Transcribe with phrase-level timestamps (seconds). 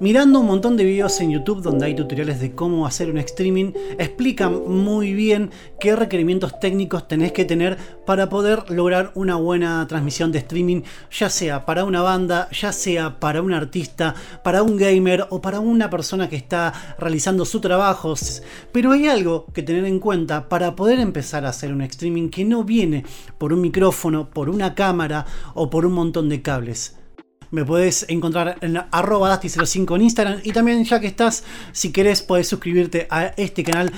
[0.00, 3.72] Mirando un montón de videos en YouTube donde hay tutoriales de cómo hacer un streaming,
[3.96, 10.32] explican muy bien qué requerimientos técnicos tenés que tener para poder lograr una buena transmisión
[10.32, 15.28] de streaming, ya sea para una banda, ya sea para un artista, para un gamer
[15.30, 18.14] o para una persona que está realizando su trabajo.
[18.72, 22.44] Pero hay algo que tener en cuenta para poder empezar a hacer un streaming que
[22.44, 23.04] no viene
[23.38, 25.24] por un micrófono, por una cámara
[25.54, 26.96] o por un montón de cables.
[27.54, 30.40] Me puedes encontrar en arroba Dusty05 en Instagram.
[30.42, 33.92] Y también, ya que estás, si querés, puedes suscribirte a este canal.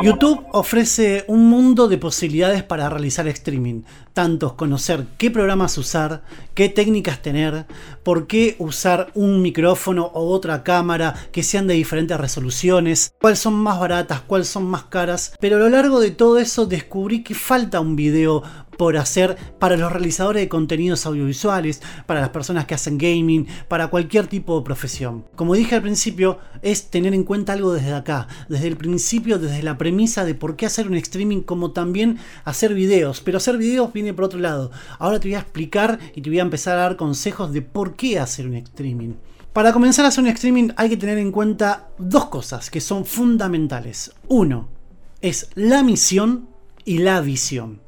[0.00, 3.82] YouTube ofrece un mundo de posibilidades para realizar streaming.
[4.12, 6.22] Tanto conocer qué programas usar,
[6.54, 7.66] qué técnicas tener,
[8.04, 13.54] por qué usar un micrófono o otra cámara que sean de diferentes resoluciones, cuáles son
[13.54, 15.34] más baratas, cuáles son más caras.
[15.40, 18.42] Pero a lo largo de todo eso descubrí que falta un video
[18.78, 23.88] por hacer para los realizadores de contenidos audiovisuales, para las personas que hacen gaming, para
[23.88, 25.24] cualquier tipo de profesión.
[25.34, 29.57] Como dije al principio, es tener en cuenta algo desde acá, desde el principio, desde
[29.64, 33.20] la premisa de por qué hacer un streaming, como también hacer videos.
[33.20, 34.70] Pero hacer videos viene por otro lado.
[34.98, 37.96] Ahora te voy a explicar y te voy a empezar a dar consejos de por
[37.96, 39.14] qué hacer un streaming.
[39.52, 43.04] Para comenzar a hacer un streaming hay que tener en cuenta dos cosas que son
[43.04, 44.12] fundamentales.
[44.28, 44.68] Uno
[45.20, 46.48] es la misión
[46.84, 47.80] y la visión.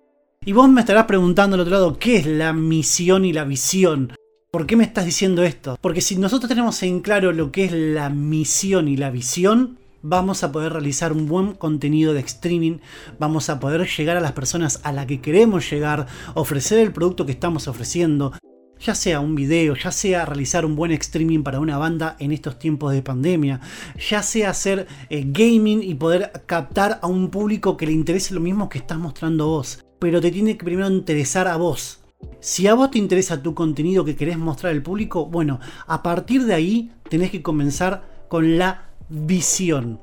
[0.45, 4.15] Y vos me estarás preguntando al otro lado, ¿qué es la misión y la visión?
[4.51, 5.79] ¿Por qué me estás diciendo esto?
[5.81, 10.43] Porque si nosotros tenemos en claro lo que es la misión y la visión, vamos
[10.43, 12.79] a poder realizar un buen contenido de streaming,
[13.19, 17.27] vamos a poder llegar a las personas a las que queremos llegar, ofrecer el producto
[17.27, 18.33] que estamos ofreciendo,
[18.79, 22.59] ya sea un video, ya sea realizar un buen streaming para una banda en estos
[22.59, 23.61] tiempos de pandemia,
[24.09, 28.41] ya sea hacer eh, gaming y poder captar a un público que le interese lo
[28.41, 32.01] mismo que estás mostrando vos pero te tiene que primero interesar a vos.
[32.41, 36.45] Si a vos te interesa tu contenido que querés mostrar al público, bueno, a partir
[36.45, 40.01] de ahí tenés que comenzar con la visión.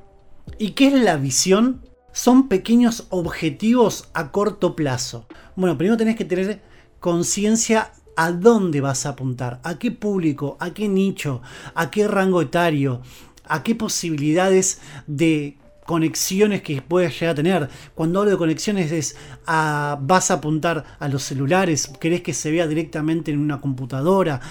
[0.60, 1.82] ¿Y qué es la visión?
[2.12, 5.26] Son pequeños objetivos a corto plazo.
[5.56, 6.62] Bueno, primero tenés que tener
[7.00, 11.42] conciencia a dónde vas a apuntar, a qué público, a qué nicho,
[11.74, 13.02] a qué rango etario,
[13.46, 17.70] a qué posibilidades de conexiones que puedas llegar a tener.
[17.94, 22.52] Cuando hablo de conexiones es a, vas a apuntar a los celulares, querés que se
[22.52, 24.42] vea directamente en una computadora,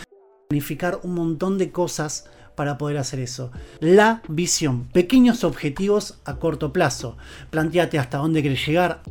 [0.49, 3.53] planificar un montón de cosas para poder hacer eso.
[3.79, 7.17] La visión, pequeños objetivos a corto plazo.
[7.51, 9.03] Planteate hasta dónde querés llegar.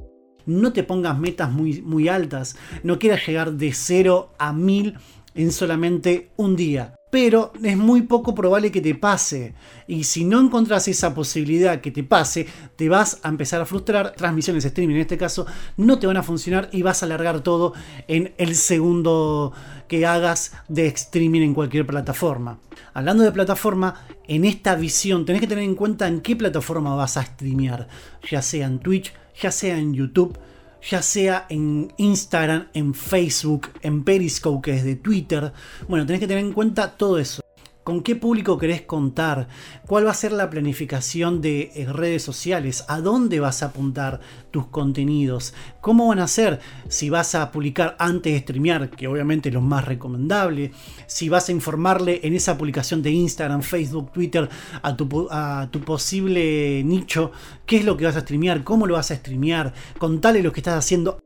[0.45, 2.57] No te pongas metas muy, muy altas.
[2.83, 4.97] No quieras llegar de 0 a 1000
[5.35, 9.53] en solamente un día pero es muy poco probable que te pase.
[9.87, 12.45] Y si no encontrás esa posibilidad que te pase,
[12.75, 14.11] te vas a empezar a frustrar.
[14.17, 15.45] Transmisiones streaming en este caso
[15.77, 17.71] no te van a funcionar y vas a alargar todo
[18.09, 19.53] en el segundo
[19.87, 22.59] que hagas de streaming en cualquier plataforma.
[22.93, 27.15] Hablando de plataforma, en esta visión tenés que tener en cuenta en qué plataforma vas
[27.15, 27.87] a streamear,
[28.29, 30.37] ya sea en Twitch, ya sea en YouTube
[30.81, 35.53] ya sea en Instagram, en Facebook, en Periscope, que es de Twitter.
[35.87, 37.44] Bueno, tenés que tener en cuenta todo eso.
[37.85, 39.47] ¿Con qué público querés contar?
[39.85, 42.83] ¿Cuál va a ser la planificación de eh, redes sociales?
[42.87, 45.53] ¿A dónde vas a apuntar tus contenidos?
[45.81, 46.59] ¿Cómo van a ser?
[46.87, 50.71] Si vas a publicar antes de streamear, que obviamente es lo más recomendable.
[51.05, 54.49] Si vas a informarle en esa publicación de Instagram, Facebook, Twitter
[54.81, 57.33] a tu, a tu posible nicho
[57.67, 60.61] qué es lo que vas a streamear, cómo lo vas a streamear, contale lo que
[60.61, 61.19] estás haciendo.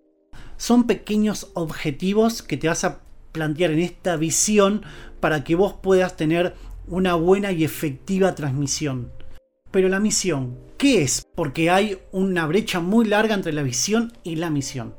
[0.57, 2.99] Son pequeños objetivos que te vas a
[3.31, 4.83] plantear en esta visión
[5.19, 6.55] para que vos puedas tener
[6.87, 9.11] una buena y efectiva transmisión.
[9.71, 11.23] Pero la misión, ¿qué es?
[11.35, 14.95] Porque hay una brecha muy larga entre la visión y la misión.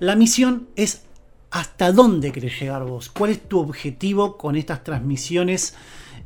[0.00, 1.02] La misión es
[1.50, 5.74] hasta dónde querés llegar vos, cuál es tu objetivo con estas transmisiones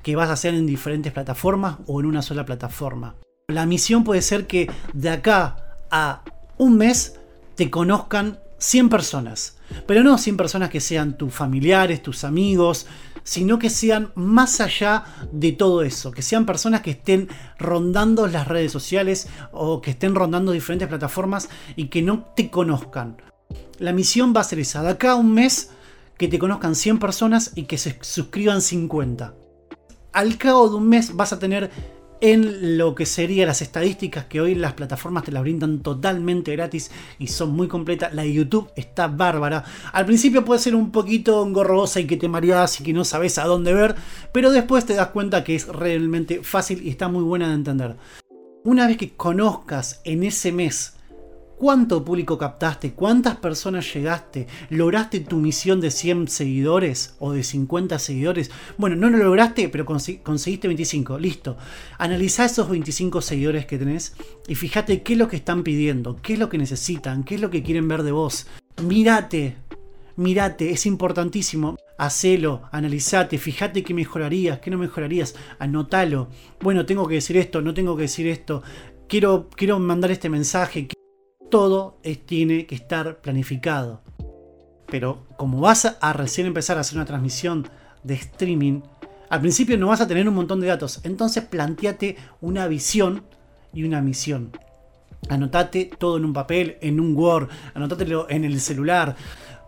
[0.03, 3.17] que vas a hacer en diferentes plataformas o en una sola plataforma.
[3.49, 6.23] La misión puede ser que de acá a
[6.57, 7.19] un mes
[7.57, 9.58] te conozcan 100 personas.
[9.87, 12.87] Pero no 100 personas que sean tus familiares, tus amigos,
[13.23, 17.29] sino que sean más allá de todo eso, que sean personas que estén
[17.59, 23.21] rondando las redes sociales o que estén rondando diferentes plataformas y que no te conozcan.
[23.79, 25.71] La misión va a ser esa, de acá a un mes
[26.17, 29.35] que te conozcan 100 personas y que se suscriban 50.
[30.13, 31.71] Al cabo de un mes vas a tener
[32.21, 36.91] en lo que serían las estadísticas que hoy las plataformas te las brindan totalmente gratis
[37.19, 38.13] y son muy completas.
[38.15, 39.65] La de YouTube está bárbara.
[39.93, 43.39] Al principio puede ser un poquito engorrosa y que te mareas y que no sabes
[43.39, 43.95] a dónde ver,
[44.33, 47.97] pero después te das cuenta que es realmente fácil y está muy buena de entender.
[48.65, 50.98] Una vez que conozcas en ese mes
[51.59, 57.99] cuánto público captaste, cuántas personas llegaste, lograste tu misión de 100 seguidores o de 50
[57.99, 58.51] seguidores.
[58.79, 61.57] Bueno, no lo lograste, pero conseguiste 25, listo.
[61.99, 64.15] Analiza esos 25 seguidores que tenés
[64.47, 67.41] y fíjate qué es lo que están pidiendo, qué es lo que necesitan, qué es
[67.41, 68.47] lo que quieren ver de vos.
[68.83, 69.57] Mírate,
[70.17, 71.77] mírate, es importantísimo.
[71.99, 76.29] Hacelo, analizate, fíjate qué mejorarías, qué no mejorarías, anótalo.
[76.61, 78.63] Bueno, tengo que decir esto, no tengo que decir esto.
[79.09, 80.87] Quiero, quiero mandar este mensaje
[81.51, 84.03] todo tiene que estar planificado.
[84.87, 87.69] Pero como vas a recién empezar a hacer una transmisión
[88.03, 88.81] de streaming,
[89.29, 91.01] al principio no vas a tener un montón de datos.
[91.05, 93.25] Entonces planteate una visión
[93.73, 94.53] y una misión.
[95.29, 99.17] Anotate todo en un papel, en un Word, anótatelo en el celular.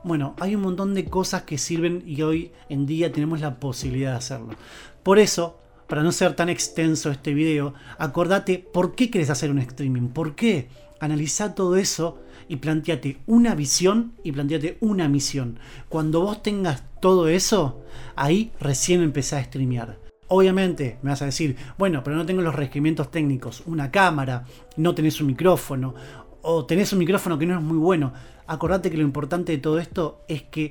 [0.02, 4.12] Bueno, hay un montón de cosas que sirven y hoy en día tenemos la posibilidad
[4.12, 4.54] de hacerlo.
[5.02, 9.58] Por eso, para no ser tan extenso este video, acordate por qué quieres hacer un
[9.58, 10.08] streaming.
[10.08, 10.68] ¿Por qué?
[11.00, 15.58] Analiza todo eso y planteate una visión y planteate una misión.
[15.88, 17.80] Cuando vos tengas todo eso,
[18.16, 19.98] ahí recién empezás a streamear.
[20.28, 24.44] Obviamente me vas a decir, bueno, pero no tengo los requerimientos técnicos, una cámara,
[24.76, 25.94] no tenés un micrófono,
[26.42, 28.12] o tenés un micrófono que no es muy bueno.
[28.46, 30.70] Acordate que lo importante de todo esto es que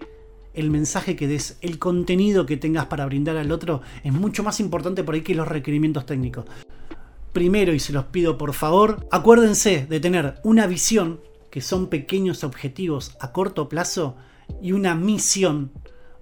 [0.53, 4.59] el mensaje que des, el contenido que tengas para brindar al otro es mucho más
[4.59, 6.45] importante por ahí que los requerimientos técnicos
[7.33, 12.43] primero, y se los pido por favor, acuérdense de tener una visión, que son pequeños
[12.43, 14.15] objetivos a corto plazo,
[14.61, 15.71] y una misión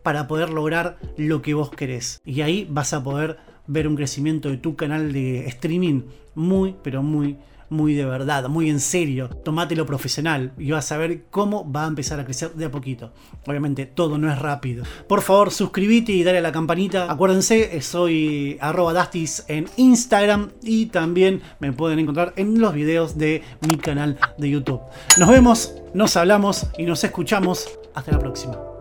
[0.04, 2.19] para poder lograr lo que vos querés.
[2.24, 3.38] Y ahí vas a poder
[3.68, 7.38] ver un crecimiento de tu canal de streaming muy, pero muy
[7.69, 11.88] muy de verdad, muy en serio, tomátelo profesional y vas a ver cómo va a
[11.88, 13.12] empezar a crecer de a poquito.
[13.46, 14.84] Obviamente todo no es rápido.
[15.08, 17.12] Por favor, suscríbete y dale a la campanita.
[17.12, 23.44] Acuérdense, soy arroba Dastis en Instagram y también me pueden encontrar en los videos de
[23.68, 24.81] mi canal de YouTube.
[25.18, 27.68] Nos vemos, nos hablamos y nos escuchamos.
[27.94, 28.76] Hasta la próxima.